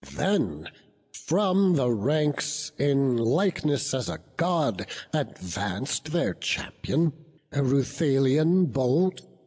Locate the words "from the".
1.13-1.91